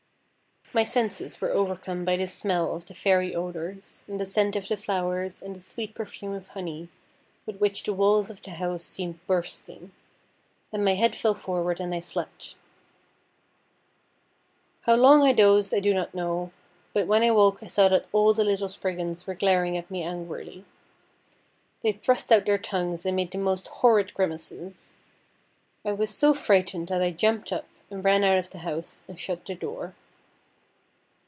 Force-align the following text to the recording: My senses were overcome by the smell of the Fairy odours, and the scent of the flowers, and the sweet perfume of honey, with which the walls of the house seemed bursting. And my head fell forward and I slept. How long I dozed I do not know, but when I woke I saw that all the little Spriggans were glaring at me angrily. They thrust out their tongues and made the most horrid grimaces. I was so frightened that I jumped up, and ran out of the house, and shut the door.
My 0.73 0.85
senses 0.85 1.41
were 1.41 1.49
overcome 1.49 2.05
by 2.05 2.15
the 2.15 2.27
smell 2.27 2.73
of 2.73 2.87
the 2.87 2.93
Fairy 2.93 3.35
odours, 3.35 4.03
and 4.07 4.17
the 4.21 4.25
scent 4.25 4.55
of 4.55 4.69
the 4.69 4.77
flowers, 4.77 5.41
and 5.41 5.53
the 5.53 5.59
sweet 5.59 5.93
perfume 5.93 6.31
of 6.33 6.47
honey, 6.47 6.87
with 7.45 7.57
which 7.57 7.83
the 7.83 7.91
walls 7.91 8.29
of 8.29 8.41
the 8.41 8.51
house 8.51 8.85
seemed 8.85 9.19
bursting. 9.27 9.91
And 10.71 10.85
my 10.85 10.93
head 10.93 11.13
fell 11.13 11.35
forward 11.35 11.81
and 11.81 11.93
I 11.93 11.99
slept. 11.99 12.55
How 14.83 14.95
long 14.95 15.23
I 15.23 15.33
dozed 15.33 15.73
I 15.73 15.81
do 15.81 15.93
not 15.93 16.13
know, 16.15 16.53
but 16.93 17.05
when 17.05 17.21
I 17.21 17.31
woke 17.31 17.61
I 17.61 17.67
saw 17.67 17.89
that 17.89 18.07
all 18.13 18.33
the 18.33 18.45
little 18.45 18.69
Spriggans 18.69 19.27
were 19.27 19.35
glaring 19.35 19.75
at 19.75 19.91
me 19.91 20.03
angrily. 20.03 20.63
They 21.83 21.91
thrust 21.91 22.31
out 22.31 22.45
their 22.45 22.57
tongues 22.57 23.05
and 23.05 23.17
made 23.17 23.31
the 23.31 23.37
most 23.37 23.67
horrid 23.67 24.13
grimaces. 24.13 24.93
I 25.83 25.91
was 25.91 26.11
so 26.11 26.33
frightened 26.33 26.87
that 26.87 27.01
I 27.01 27.11
jumped 27.11 27.51
up, 27.51 27.67
and 27.89 28.05
ran 28.05 28.23
out 28.23 28.37
of 28.37 28.49
the 28.51 28.59
house, 28.59 29.03
and 29.09 29.19
shut 29.19 29.45
the 29.45 29.53
door. 29.53 29.95